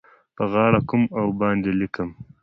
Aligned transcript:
په 0.35 0.43
غاړه 0.51 0.79
کوم 0.89 1.03
او 1.19 1.27
باندې 1.39 1.71
لیکم 1.79 2.09